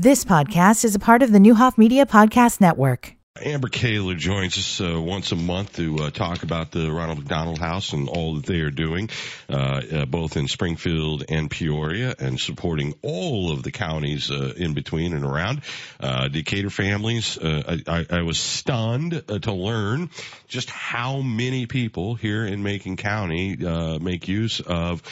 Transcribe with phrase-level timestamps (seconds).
[0.00, 3.16] This podcast is a part of the Neuhoff Media Podcast Network.
[3.42, 7.58] Amber Kaler joins us uh, once a month to uh, talk about the Ronald McDonald
[7.58, 9.10] House and all that they are doing,
[9.50, 9.54] uh,
[9.92, 15.14] uh both in Springfield and Peoria, and supporting all of the counties uh, in between
[15.14, 15.62] and around.
[15.98, 17.36] Uh, Decatur families.
[17.42, 20.10] I, I, I, was stunned to learn
[20.46, 23.56] just how many people here in Macon County
[24.00, 25.02] make use of.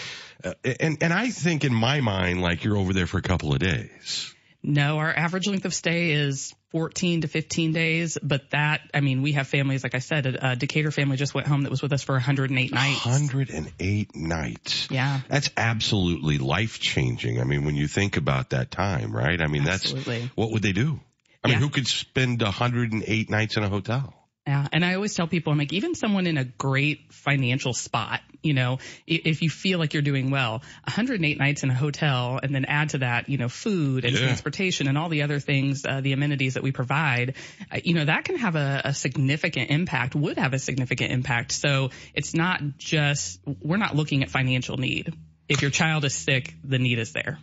[0.80, 3.58] and and I think in my mind, like you're over there for a couple of
[3.58, 4.32] days.
[4.66, 9.22] No, our average length of stay is 14 to 15 days, but that, I mean,
[9.22, 11.82] we have families, like I said, a, a Decatur family just went home that was
[11.82, 13.06] with us for 108 nights.
[13.06, 14.88] 108 nights.
[14.90, 15.20] Yeah.
[15.28, 17.40] That's absolutely life changing.
[17.40, 19.40] I mean, when you think about that time, right?
[19.40, 20.22] I mean, absolutely.
[20.22, 20.98] that's, what would they do?
[21.44, 24.12] I mean, who could spend 108 nights in a hotel?
[24.46, 24.68] Yeah.
[24.72, 28.54] And I always tell people, I'm like, even someone in a great financial spot, you
[28.54, 32.64] know, if you feel like you're doing well, 108 nights in a hotel and then
[32.64, 34.20] add to that, you know, food and yeah.
[34.20, 37.34] transportation and all the other things, uh, the amenities that we provide,
[37.72, 41.50] uh, you know, that can have a, a significant impact, would have a significant impact.
[41.50, 45.12] So it's not just, we're not looking at financial need.
[45.48, 47.38] If your child is sick, the need is there.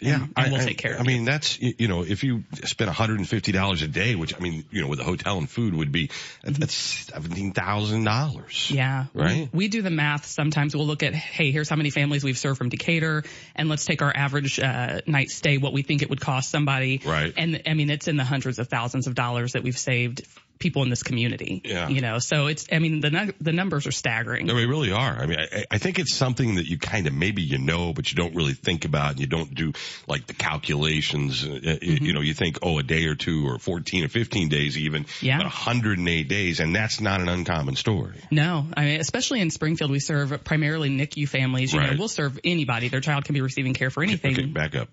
[0.00, 2.22] Yeah, and, and we'll I, take care I, of I mean, that's, you know, if
[2.22, 5.74] you spend $150 a day, which I mean, you know, with a hotel and food
[5.74, 6.10] would be,
[6.44, 8.70] that's $17,000.
[8.70, 9.06] Yeah.
[9.14, 9.48] Right?
[9.52, 10.26] We, we, do the math.
[10.26, 13.24] Sometimes we'll look at, hey, here's how many families we've served from Decatur,
[13.56, 17.00] and let's take our average uh, night stay, what we think it would cost somebody.
[17.04, 17.34] Right.
[17.36, 20.26] And I mean, it's in the hundreds of thousands of dollars that we've saved
[20.58, 21.62] people in this community.
[21.64, 21.88] Yeah.
[21.88, 24.46] You know, so it's, I mean, the, the numbers are staggering.
[24.46, 25.16] No, they really are.
[25.16, 28.10] I mean, I, I think it's something that you kind of, maybe you know, but
[28.10, 29.72] you don't really think about and you don't do
[30.06, 31.44] like the calculations.
[31.44, 32.04] Uh, mm-hmm.
[32.04, 35.06] You know, you think, oh, a day or two or 14 or 15 days even.
[35.20, 35.38] Yeah.
[35.38, 36.60] But 108 days.
[36.60, 38.20] And that's not an uncommon story.
[38.30, 41.72] No, I mean, especially in Springfield, we serve primarily NICU families.
[41.72, 41.92] You right.
[41.92, 42.88] know, we'll serve anybody.
[42.88, 44.32] Their child can be receiving care for anything.
[44.32, 44.88] Okay, back up.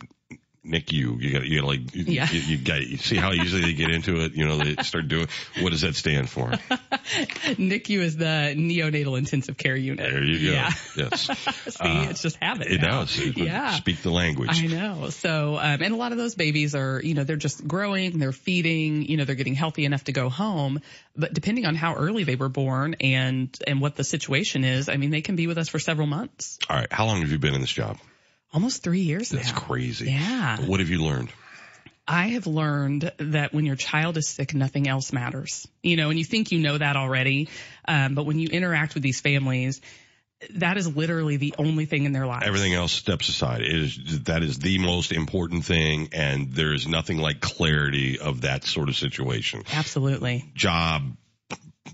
[0.65, 1.21] NICU.
[1.21, 2.29] You got you got like yeah.
[2.31, 4.33] you, you got you see how easily they get into it.
[4.33, 5.27] You know they start doing.
[5.61, 6.49] What does that stand for?
[7.57, 10.11] NICU is the neonatal intensive care unit.
[10.11, 10.55] There you go.
[10.55, 10.71] Yeah.
[10.97, 11.21] Yes.
[11.75, 12.67] see, uh, it's just habit.
[12.67, 13.01] It now.
[13.01, 13.19] does.
[13.19, 13.75] It, yeah.
[13.75, 14.63] Speak the language.
[14.63, 15.09] I know.
[15.09, 18.31] So um, and a lot of those babies are you know they're just growing, they're
[18.31, 20.81] feeding, you know they're getting healthy enough to go home.
[21.15, 24.97] But depending on how early they were born and and what the situation is, I
[24.97, 26.57] mean they can be with us for several months.
[26.69, 26.91] All right.
[26.91, 27.97] How long have you been in this job?
[28.55, 29.41] Almost three years ago.
[29.41, 29.59] That's now.
[29.59, 30.11] crazy.
[30.11, 30.61] Yeah.
[30.61, 31.29] What have you learned?
[32.07, 35.67] I have learned that when your child is sick, nothing else matters.
[35.83, 37.49] You know, and you think you know that already,
[37.87, 39.81] um, but when you interact with these families,
[40.51, 42.45] that is literally the only thing in their lives.
[42.45, 43.61] Everything else steps aside.
[43.61, 48.41] It is that is the most important thing, and there is nothing like clarity of
[48.41, 49.63] that sort of situation.
[49.73, 50.51] Absolutely.
[50.53, 51.17] Job,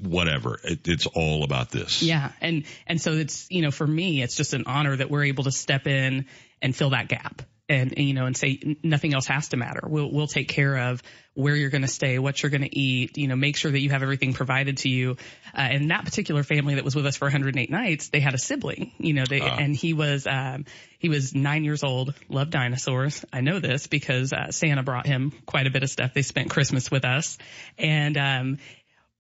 [0.02, 0.60] whatever.
[0.64, 2.04] It, it's all about this.
[2.04, 5.26] Yeah, and and so it's you know for me, it's just an honor that we're
[5.26, 6.26] able to step in
[6.62, 7.42] and fill that gap.
[7.70, 9.80] And, you know, and say nothing else has to matter.
[9.88, 11.02] We'll we'll take care of
[11.36, 13.18] where you're going to stay, what you're going to eat.
[13.18, 15.12] You know, make sure that you have everything provided to you.
[15.56, 18.38] Uh, and that particular family that was with us for 108 nights, they had a
[18.38, 18.92] sibling.
[18.98, 19.56] You know, they uh.
[19.56, 20.66] and he was um,
[21.00, 23.24] he was nine years old, loved dinosaurs.
[23.32, 26.14] I know this because uh, Santa brought him quite a bit of stuff.
[26.14, 27.38] They spent Christmas with us,
[27.78, 28.58] and um,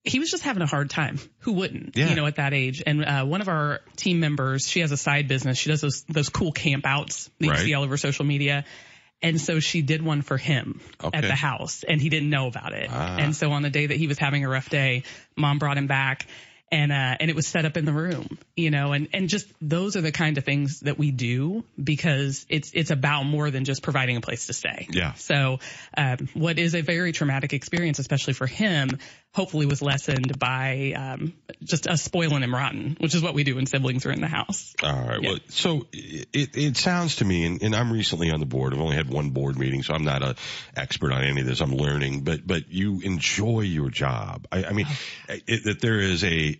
[0.03, 1.19] he was just having a hard time.
[1.39, 1.95] Who wouldn't?
[1.95, 2.09] Yeah.
[2.09, 2.81] You know, at that age.
[2.85, 5.57] And uh, one of our team members, she has a side business.
[5.57, 7.59] She does those those cool camp outs that right.
[7.59, 8.65] you see all over social media.
[9.23, 11.15] And so she did one for him okay.
[11.15, 12.89] at the house, and he didn't know about it.
[12.91, 13.17] Ah.
[13.19, 15.03] And so on the day that he was having a rough day,
[15.37, 16.25] mom brought him back
[16.71, 19.51] and uh, and it was set up in the room, you know, and and just
[19.61, 23.65] those are the kind of things that we do because it's it's about more than
[23.65, 24.87] just providing a place to stay.
[24.89, 25.13] Yeah.
[25.13, 25.59] So,
[25.97, 28.99] um, what is a very traumatic experience, especially for him,
[29.33, 31.33] hopefully was lessened by um,
[31.63, 34.27] just us spoiling him rotten, which is what we do when siblings are in the
[34.27, 34.75] house.
[34.83, 35.21] All right.
[35.21, 35.29] Yeah.
[35.29, 38.73] Well, so it, it sounds to me, and, and, I'm recently on the board.
[38.73, 40.35] I've only had one board meeting, so I'm not an
[40.75, 41.61] expert on any of this.
[41.61, 44.47] I'm learning, but but you enjoy your job.
[44.51, 45.35] I, I mean, oh.
[45.47, 46.59] it, that there is a,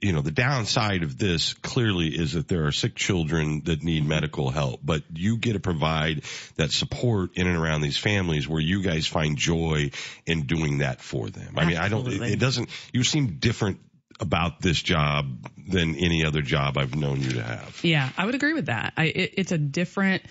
[0.00, 4.06] you know, the downside of this clearly is that there are sick children that need
[4.06, 6.22] medical help, but you get to provide
[6.56, 9.90] that support in and around these families where you guys find joy
[10.24, 11.54] in doing that for them.
[11.56, 12.68] I mean, I don't it, it doesn't.
[12.92, 13.78] You seem different
[14.20, 17.80] about this job than any other job I've known you to have.
[17.82, 18.92] Yeah, I would agree with that.
[18.96, 20.22] I, it, it's a different,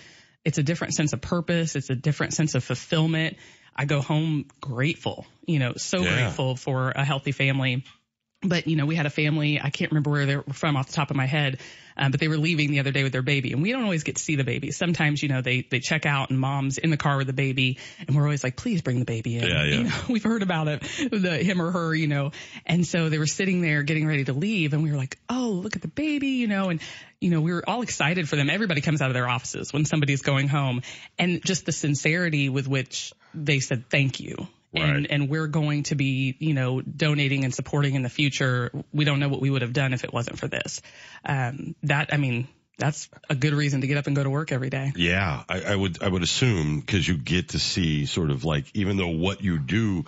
[0.44, 1.76] it's a different sense of purpose.
[1.76, 3.36] It's a different sense of fulfillment.
[3.74, 6.14] I go home grateful, you know, so yeah.
[6.14, 7.84] grateful for a healthy family
[8.42, 9.60] but you know, we had a family.
[9.60, 11.60] I can't remember where they were from off the top of my head,
[11.96, 14.02] um, but they were leaving the other day with their baby, and we don't always
[14.02, 14.70] get to see the baby.
[14.72, 17.78] Sometimes, you know, they they check out and mom's in the car with the baby,
[18.06, 19.44] and we're always like, please bring the baby in.
[19.44, 19.74] Yeah, yeah.
[19.76, 22.32] You know, we've heard about it, the him or her, you know,
[22.66, 25.60] and so they were sitting there getting ready to leave, and we were like, oh,
[25.62, 26.80] look at the baby, you know, and
[27.20, 28.50] you know, we were all excited for them.
[28.50, 30.82] Everybody comes out of their offices when somebody's going home,
[31.18, 34.88] and just the sincerity with which they said thank you Right.
[34.88, 38.70] and and we're going to be you know donating and supporting in the future.
[38.92, 40.80] We don't know what we would have done if it wasn't for this.
[41.24, 42.48] Um, that I mean
[42.78, 44.92] that's a good reason to get up and go to work every day.
[44.96, 48.64] Yeah, I, I would I would assume because you get to see sort of like
[48.74, 50.04] even though what you do,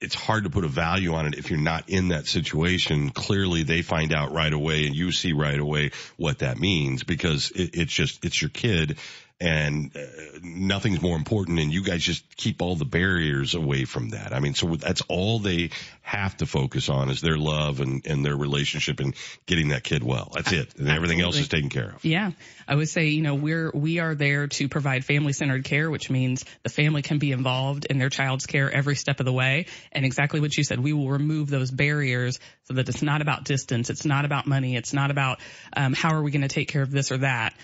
[0.00, 3.10] it's hard to put a value on it if you're not in that situation.
[3.10, 7.50] Clearly, they find out right away, and you see right away what that means because
[7.50, 8.98] it, it's just it's your kid.
[9.40, 10.00] And uh,
[10.42, 14.32] nothing's more important, and you guys just keep all the barriers away from that.
[14.32, 15.70] I mean, so that's all they
[16.02, 19.14] have to focus on is their love and, and their relationship and
[19.46, 20.32] getting that kid well.
[20.34, 22.04] That's it, and everything else is taken care of.
[22.04, 22.32] Yeah,
[22.66, 26.10] I would say you know we're we are there to provide family centered care, which
[26.10, 29.66] means the family can be involved in their child's care every step of the way.
[29.92, 33.44] And exactly what you said, we will remove those barriers so that it's not about
[33.44, 35.38] distance, it's not about money, it's not about
[35.76, 37.54] um, how are we going to take care of this or that.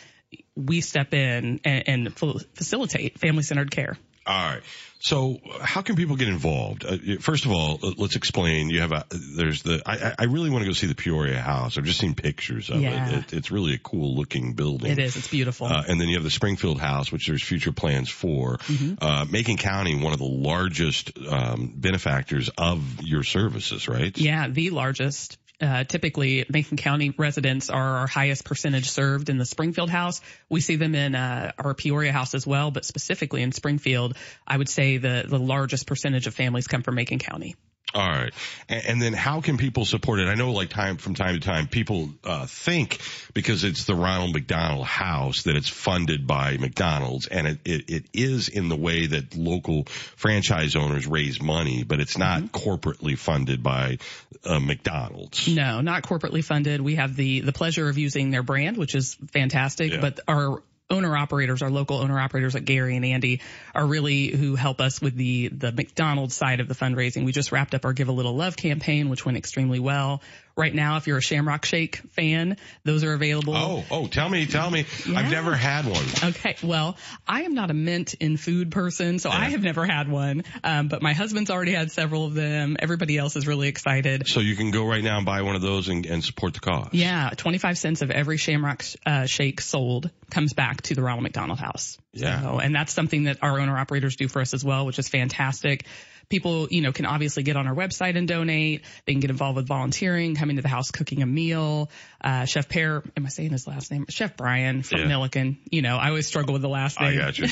[0.56, 3.96] We step in and, and facilitate family centered care.
[4.26, 4.62] All right.
[5.00, 6.86] So how can people get involved?
[6.86, 8.70] Uh, first of all, let's explain.
[8.70, 11.76] You have a, there's the, I, I really want to go see the Peoria house.
[11.76, 13.10] I've just seen pictures of Yeah.
[13.10, 13.18] it.
[13.18, 13.32] it.
[13.34, 14.90] It's really a cool looking building.
[14.92, 15.66] It is, it's beautiful.
[15.66, 18.56] Uh, and then you have the Springfield house, which there's future plans for.
[18.56, 18.94] Mm-hmm.
[19.04, 24.16] Uh, Macon County, one of the largest, um, benefactors of your services, right?
[24.16, 25.36] Yeah, the largest.
[25.60, 30.20] Uh, typically, Macon County residents are our highest percentage served in the Springfield house.
[30.48, 34.16] We see them in uh, our Peoria house as well, but specifically in Springfield,
[34.46, 37.54] I would say the the largest percentage of families come from Macon County.
[37.92, 38.32] All right.
[38.68, 40.26] And, and then how can people support it?
[40.26, 42.98] I know like time from time to time people uh, think
[43.34, 48.04] because it's the Ronald McDonald House that it's funded by McDonald's and it, it, it
[48.12, 49.84] is in the way that local
[50.16, 53.98] franchise owners raise money, but it's not corporately funded by
[54.44, 55.46] uh, McDonald's.
[55.46, 56.80] No, not corporately funded.
[56.80, 59.92] We have the the pleasure of using their brand, which is fantastic.
[59.92, 60.00] Yeah.
[60.00, 63.40] But our owner operators, our local owner operators like Gary and Andy
[63.74, 67.24] are really who help us with the the McDonald's side of the fundraising.
[67.24, 70.22] We just wrapped up our Give a Little Love campaign, which went extremely well.
[70.56, 73.56] Right now, if you're a Shamrock Shake fan, those are available.
[73.56, 74.86] Oh, oh, tell me, tell me.
[75.04, 75.18] Yeah.
[75.18, 76.04] I've never had one.
[76.30, 76.96] Okay, well,
[77.26, 80.44] I am not a mint in food person, so I have never had one.
[80.62, 82.76] Um, but my husband's already had several of them.
[82.78, 84.28] Everybody else is really excited.
[84.28, 86.60] So you can go right now and buy one of those and, and support the
[86.60, 86.90] cause.
[86.92, 91.58] Yeah, 25 cents of every Shamrock uh, shake sold comes back to the Ronald McDonald
[91.58, 91.98] House.
[92.12, 92.42] Yeah.
[92.42, 95.08] So, and that's something that our owner operators do for us as well, which is
[95.08, 95.84] fantastic.
[96.28, 98.84] People, you know, can obviously get on our website and donate.
[99.06, 101.90] They can get involved with volunteering, coming to the house, cooking a meal.
[102.20, 104.06] Uh, Chef Pear, am I saying his last name?
[104.08, 105.06] Chef Brian from Yeah.
[105.06, 105.58] Millikin.
[105.70, 107.18] You know, I always struggle with the last name.
[107.18, 107.48] I got you.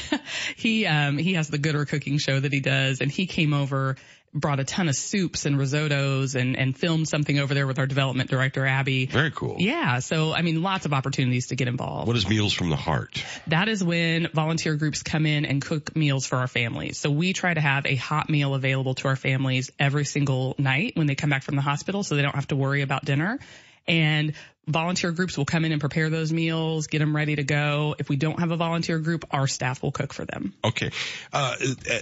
[0.57, 3.97] he, um, he has the Gooder cooking show that he does and he came over,
[4.34, 7.87] brought a ton of soups and risottos and, and filmed something over there with our
[7.87, 9.06] development director, Abby.
[9.06, 9.56] Very cool.
[9.58, 9.99] Yeah.
[9.99, 12.06] So, I mean, lots of opportunities to get involved.
[12.06, 13.23] What is Meals from the Heart?
[13.49, 16.99] That is when volunteer groups come in and cook meals for our families.
[16.99, 20.93] So we try to have a hot meal available to our families every single night
[20.96, 23.38] when they come back from the hospital so they don't have to worry about dinner.
[23.87, 24.35] And
[24.67, 27.97] volunteer groups will come in and prepare those meals, get them ready to go.
[27.99, 30.55] If we don't have a volunteer group, our staff will cook for them.
[30.64, 30.91] Okay.
[31.32, 31.56] Uh,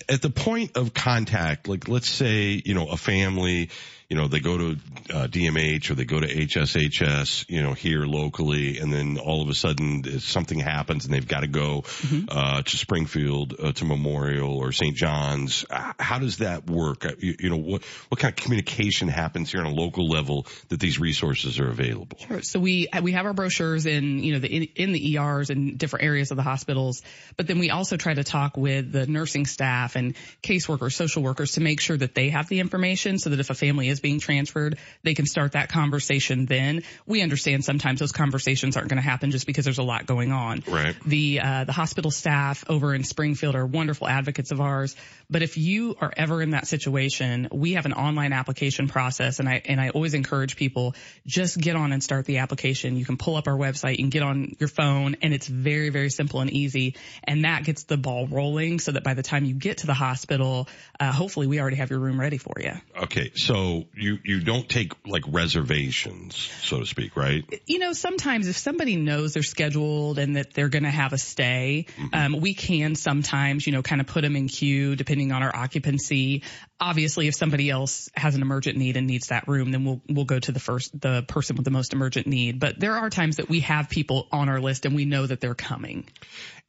[0.09, 3.71] at, the point of contact, like let's say, you know, a family,
[4.11, 4.71] you know, they go to
[5.15, 9.49] uh, DMH or they go to HSHS, you know, here locally, and then all of
[9.49, 11.85] a sudden uh, something happens and they've got to go
[12.29, 14.97] uh, to Springfield, uh, to Memorial or St.
[14.97, 15.65] John's.
[15.71, 17.07] Uh, How does that work?
[17.07, 20.47] Uh, You, you know, what what kind of communication happens here on a local level
[20.71, 22.19] that these resources are available?
[22.43, 25.79] So we we have our brochures in you know the in, in the ERs and
[25.79, 27.03] different areas of the hospitals,
[27.37, 31.53] but then we also try to talk with the nursing staff and caseworkers, social workers
[31.53, 34.19] to make sure that they have the information so that if a family is being
[34.19, 36.47] transferred, they can start that conversation.
[36.47, 40.07] Then we understand sometimes those conversations aren't going to happen just because there's a lot
[40.07, 40.63] going on.
[40.67, 40.97] Right.
[41.05, 44.97] The uh, the hospital staff over in Springfield are wonderful advocates of ours.
[45.29, 49.49] But if you are ever in that situation, we have an online application process, and
[49.49, 50.95] I and I always encourage people
[51.27, 52.97] just get on and start the application.
[52.97, 55.91] You can pull up our website, you can get on your phone, and it's very
[55.91, 59.45] very simple and easy, and that gets the ball rolling so that by the time
[59.45, 62.73] you get to the hospital, uh, hopefully we already have your room ready for you.
[63.05, 67.45] Okay, so you you don't take like reservations, so to speak, right?
[67.67, 71.19] you know, sometimes if somebody knows they're scheduled and that they're going to have a
[71.19, 75.43] stay, um, we can sometimes, you know, kind of put them in queue depending on
[75.43, 76.43] our occupancy.
[76.81, 80.25] Obviously, if somebody else has an emergent need and needs that room, then we'll we'll
[80.25, 82.61] go to the first the person with the most emergent need.
[82.61, 85.41] But there are times that we have people on our list and we know that
[85.41, 86.07] they're coming.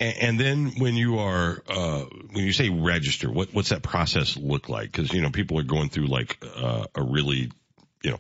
[0.02, 4.36] And, and then when you are uh, when you say register, what what's that process
[4.36, 4.92] look like?
[4.92, 7.52] Because you know people are going through like uh, a really
[8.04, 8.18] you know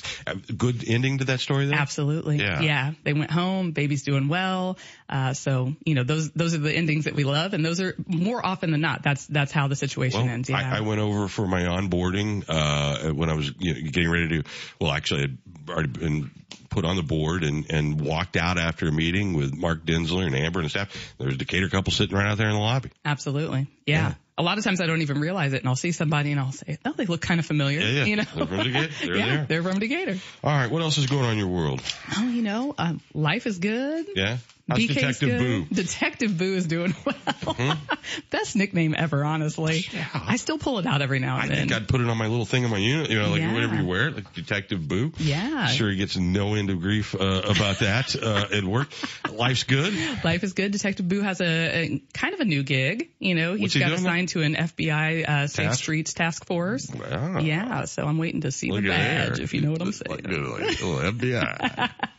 [0.56, 1.78] Good ending to that story, there.
[1.78, 2.36] Absolutely.
[2.38, 2.92] Yeah.
[3.02, 3.72] They went home.
[3.72, 4.78] Baby's doing well.
[5.08, 7.54] Uh, so, you know, those, those are the endings that we love.
[7.54, 9.02] And those are more often than not.
[9.02, 10.50] That's, that's how the situation Well, ends.
[10.50, 10.58] Yeah.
[10.58, 14.28] I, I went over for my onboarding uh, when I was you know, getting ready
[14.28, 14.48] to.
[14.80, 15.38] Well, actually, I'd
[15.70, 16.30] already been
[16.70, 20.34] put on the board and and walked out after a meeting with Mark Dinsler and
[20.34, 21.14] Amber and staff.
[21.18, 22.90] There was a Decatur couple sitting right out there in the lobby.
[23.04, 23.66] Absolutely.
[23.86, 24.08] Yeah.
[24.08, 24.14] Yeah.
[24.40, 26.50] A lot of times I don't even realize it and I'll see somebody and I'll
[26.50, 27.80] say, oh, they look kind of familiar.
[27.80, 28.04] Yeah, yeah.
[28.06, 28.24] You know?
[28.34, 28.92] They're from Decatur.
[29.02, 29.46] They're yeah, there.
[29.46, 30.18] they're from Decatur.
[30.42, 31.82] All right, what else is going on in your world?
[32.16, 34.06] Oh, you know, uh, life is good.
[34.16, 34.38] Yeah,
[34.70, 35.68] how's BK's Detective good.
[35.68, 35.74] Boo?
[35.74, 37.76] Detective Boo is doing well.
[38.30, 39.86] Best nickname ever, honestly.
[40.14, 41.56] I still pull it out every now I and then.
[41.56, 43.40] I think I'd put it on my little thing on my unit, you know, like
[43.40, 43.52] Yeah.
[43.52, 45.12] whenever you wear it, like Detective Boo.
[45.18, 45.66] Yeah.
[45.66, 48.88] Sure, he gets no end of grief uh, about that uh, at work.
[49.30, 49.92] Life's good.
[50.24, 50.72] Life is good.
[50.72, 53.10] Detective Boo has a, a kind of a new gig.
[53.18, 53.94] You know, he's What's he got now?
[53.96, 55.78] assigned to an FBI uh, Safe Task?
[55.80, 56.90] Streets Task Force.
[56.90, 57.38] Wow.
[57.38, 59.42] Yeah, so I'm waiting to see Look the badge, there.
[59.42, 60.10] if you know what I'm saying.
[60.10, 61.90] Like, like, FBI.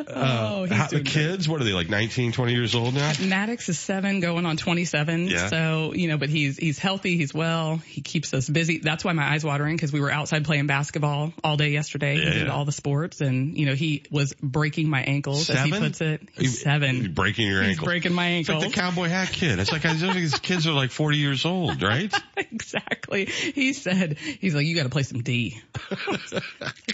[0.09, 3.11] Uh, oh, he's How, the kids, what are they, like 19, 20 years old now?
[3.21, 5.27] Maddox is seven, going on 27.
[5.27, 5.47] Yeah.
[5.47, 7.15] So, you know, but he's, he's healthy.
[7.17, 7.77] He's well.
[7.77, 8.79] He keeps us busy.
[8.79, 12.17] That's why my eyes watering because we were outside playing basketball all day yesterday.
[12.17, 15.63] Yeah, he did all the sports and, you know, he was breaking my ankles as
[15.63, 15.87] he Seven?
[15.87, 16.21] puts it.
[16.37, 16.97] He's seven.
[16.97, 17.85] you're breaking your He's ankle.
[17.85, 18.65] breaking my It's ankles.
[18.65, 19.59] like the cowboy hat kid.
[19.59, 22.13] It's like I think these kids are like 40 years old, right?
[22.37, 23.25] exactly.
[23.25, 25.61] He said, he's like, you got to play some D.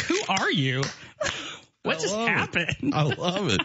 [0.07, 0.83] Who are you?
[1.85, 2.31] What I just love it.
[2.31, 2.93] happened?
[2.95, 3.61] I love it.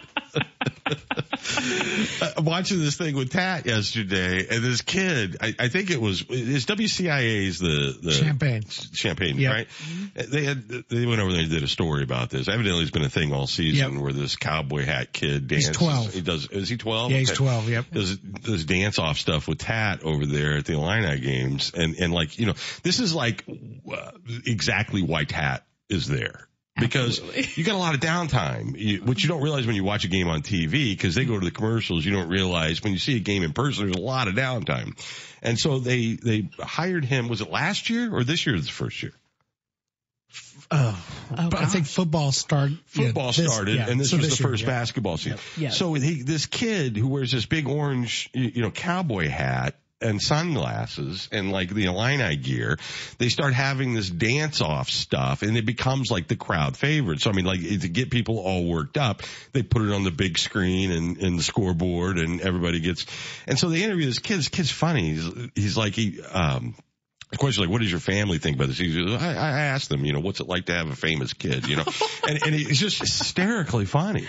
[2.37, 6.25] I'm watching this thing with Tat yesterday, and this kid, I, I think it was,
[6.29, 8.63] it's WCIA's the, the Champaign.
[8.93, 9.53] Champaign, Yep.
[9.53, 9.69] right?
[10.15, 12.49] They had, they went over there and did a story about this.
[12.49, 14.03] Evidently it's been a thing all season Yep.
[14.03, 15.77] where this cowboy hat kid dances.
[15.77, 16.13] 12.
[16.15, 17.11] He does, is he 12?
[17.13, 17.37] Yeah, he's Okay.
[17.39, 17.69] 12.
[17.71, 17.85] Yep.
[17.93, 22.13] does does dance off stuff with Tat over there at the Illini games, and and
[22.13, 23.45] like you know, this is like
[23.93, 24.11] uh,
[24.47, 26.47] exactly why Tat is there.
[26.79, 27.49] Because Absolutely.
[27.57, 30.09] you got a lot of downtime, you, which you don't realize when you watch a
[30.09, 30.91] game on TV.
[30.97, 33.53] Because they go to the commercials, you don't realize when you see a game in
[33.53, 34.97] person, there's a lot of downtime.
[35.43, 37.29] And so they they hired him.
[37.29, 38.59] Was it last year or this year?
[38.59, 39.13] The first year?
[40.71, 41.05] Uh, oh,
[41.37, 41.95] Oh, but I think gosh.
[41.95, 42.79] football started.
[42.87, 45.15] football started, and this was the first basketball.
[45.15, 45.39] basketball season.
[45.57, 45.77] Yes.
[45.77, 50.21] So he, this kid who wears this big orange, you you know, cowboy hat, and
[50.21, 52.79] sunglasses and like the Illini gear,
[53.19, 57.21] they start having this dance off stuff and it becomes like the crowd favorite.
[57.21, 60.11] So I mean, like to get people all worked up, they put it on the
[60.11, 63.07] big screen and, and the scoreboard and everybody gets,
[63.47, 64.39] and so they interview this kid.
[64.39, 65.15] This kid's funny.
[65.15, 66.75] He's, he's like, he, um,
[67.31, 68.79] the question like, what does your family think about this?
[68.79, 71.33] He says, I, I asked them, you know, what's it like to have a famous
[71.33, 71.85] kid, you know,
[72.29, 74.27] and, and he's just hysterically funny.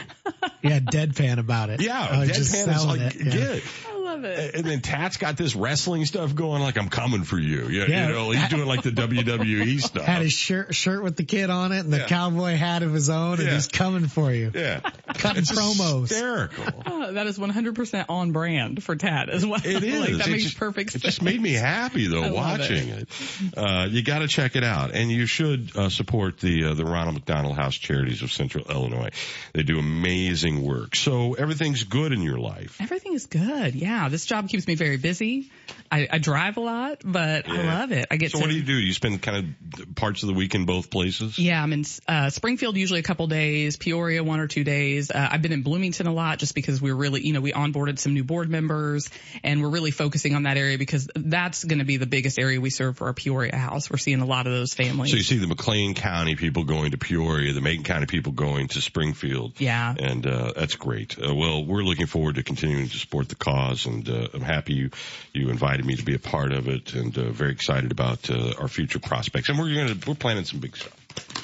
[0.62, 1.82] Yeah, deadpan about it.
[1.82, 3.16] Yeah, Uh, just deadpan is like, it.
[3.16, 3.32] Yeah.
[3.32, 3.64] get it.
[4.12, 4.56] I love it.
[4.56, 7.68] And then Tat's got this wrestling stuff going, like I'm coming for you.
[7.70, 8.08] Yeah, Yeah.
[8.08, 10.04] you know, he's doing like the WWE stuff.
[10.04, 12.08] Had his shirt shirt with the kid on it and the Yeah.
[12.08, 13.54] cowboy hat of his own, and Yeah.
[13.54, 14.52] he's coming for you.
[14.54, 14.80] yeah,
[15.14, 16.10] Cutting It's promos.
[16.10, 16.66] Hysterical.
[16.86, 19.62] Oh, that is 100% on brand for Tat as well.
[19.64, 20.00] It is.
[20.00, 21.04] like, that It makes just- perfect Sense.
[21.04, 23.08] It just made me happy though I love watching it.
[23.56, 26.86] Uh, you got to check it out, and you should uh, support the uh, the
[26.86, 29.10] Ronald McDonald House Charities of Central Illinois.
[29.54, 30.96] They do amazing work.
[30.96, 32.78] So everything's good in your life.
[32.82, 33.76] Everything is good.
[33.76, 35.52] Yeah, this job keeps me very busy.
[35.92, 38.08] I, I drive a lot, but I love it.
[38.10, 38.44] I get So to.
[38.44, 38.74] what do you do?
[38.74, 41.38] You spend kind of parts of the week in both places.
[41.38, 45.12] Yeah, I'm in uh, Springfield usually a couple days, Peoria one or two days.
[45.12, 48.00] Uh, I've been in Bloomington a lot just because we're really, you know, we onboarded
[48.00, 49.10] some new board members
[49.44, 52.62] and we're really focusing on that area because that's going to be the biggest area
[52.62, 53.90] we serve for our Peoria house.
[53.90, 55.12] We're seeing a lot of those families.
[55.12, 58.70] So you see the McLean County people going to Peoria, the Macon County people going
[58.70, 59.60] to Springfield.
[59.60, 59.94] Yeah.
[59.98, 61.18] And, uh, that's great.
[61.22, 64.74] Uh, well, we're looking forward to continuing to support the cause and, uh, I'm happy
[64.74, 64.90] you,
[65.34, 68.54] you invited me to be a part of it and, uh, very excited about, uh,
[68.60, 69.50] our future prospects.
[69.50, 70.96] And we're gonna, we're planning some big stuff.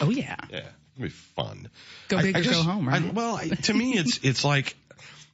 [0.01, 0.35] oh yeah.
[0.49, 0.59] Yeah.
[0.95, 1.69] It'll be fun.
[2.07, 3.13] Go big I or just- go home, I- right?
[3.13, 4.75] well, I- to me, it's, it's like,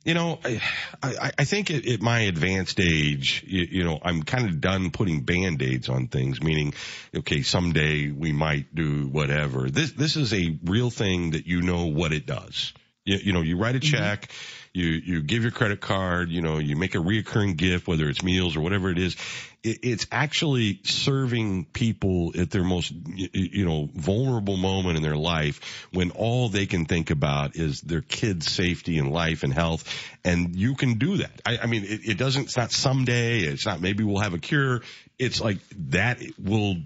[0.06, 0.62] you know, I,
[1.02, 4.92] I, I think at, at my advanced age, you, you know, I'm kind of done
[4.92, 6.74] putting band-aids on things, meaning,
[7.16, 9.70] okay, someday we might do whatever.
[9.70, 12.74] This, this is a real thing that you know what it does.
[13.06, 13.96] You, you know, you write a mm-hmm.
[13.96, 14.30] check,
[14.74, 18.24] you, you give your credit card, you know, you make a reoccurring gift, whether it's
[18.24, 19.16] meals or whatever it is.
[19.62, 25.88] It, it's actually serving people at their most, you know, vulnerable moment in their life
[25.92, 29.84] when all they can think about is their kids' safety and life and health.
[30.24, 31.42] And you can do that.
[31.46, 33.40] I, I mean, it, it doesn't, it's not someday.
[33.42, 34.82] It's not maybe we'll have a cure.
[35.20, 35.60] It's like
[35.92, 36.78] that will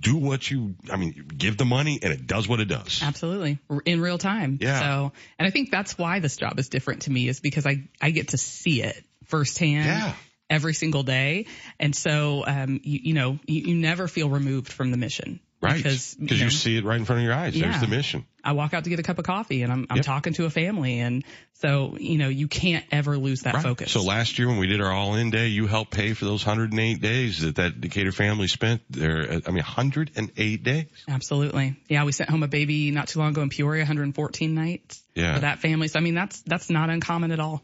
[0.00, 3.02] do what you, I mean, you give the money and it does what it does.
[3.02, 3.58] Absolutely.
[3.84, 4.58] In real time.
[4.60, 4.80] Yeah.
[4.80, 7.88] So, and I think that's why this job is different to me is because I,
[8.00, 9.86] I get to see it firsthand.
[9.86, 10.14] Yeah.
[10.50, 11.46] Every single day.
[11.80, 15.40] And so, um, you, you know, you, you never feel removed from the mission.
[15.62, 15.76] Right.
[15.76, 17.54] Because, Because you you see it right in front of your eyes.
[17.54, 18.26] There's the mission.
[18.44, 20.06] I walk out to get a cup of coffee and I'm, I'm Yep.
[20.06, 20.98] talking to a family.
[21.00, 21.24] And
[21.54, 23.62] so, you know, you can't ever lose that Right.
[23.62, 23.90] focus.
[23.92, 27.00] So last year when we did our all-in day, you helped pay for those 108
[27.00, 29.40] days that that Decatur family spent there.
[29.46, 30.86] I mean, 108 days.
[31.08, 31.76] Absolutely.
[31.88, 32.04] Yeah.
[32.04, 35.34] We sent home a baby not too long ago in Peoria, 114 nights Yeah.
[35.34, 35.88] for that family.
[35.88, 37.62] So, I mean, that's, that's not uncommon at all.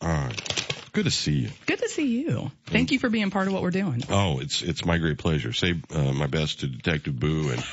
[0.00, 0.86] All right.
[0.92, 1.50] Good to see you.
[1.66, 2.50] Good to see you.
[2.66, 4.02] Thank you for being part of what we're doing.
[4.10, 5.52] Oh, it's it's my great pleasure.
[5.52, 7.64] Say uh, my best to Detective Boo and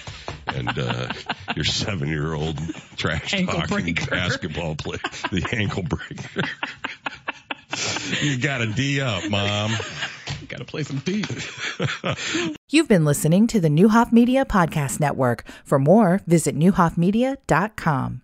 [0.58, 1.08] and uh,
[1.56, 2.60] your seven year old
[2.96, 4.10] trash Ankle talking breaker.
[4.10, 5.00] basketball player,
[5.32, 6.41] the ankle breaker.
[8.22, 9.72] you got to D up, mom.
[10.48, 11.26] Got to play some D.
[12.70, 15.46] You've been listening to the Neuhoff Media Podcast Network.
[15.63, 18.22] For more, visit neuhoffmedia.com.